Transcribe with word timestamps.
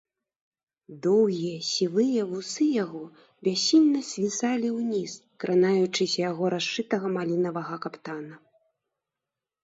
Доўгія 1.05 1.57
сівыя 1.71 2.21
вусы 2.29 2.65
яго 2.83 3.01
бяссільна 3.47 4.01
звісалі 4.11 4.67
ўніз, 4.77 5.11
кранаючыся 5.43 6.19
яго 6.31 6.45
расшытага 6.55 7.07
малінавага 7.19 7.75
каптана. 7.85 8.35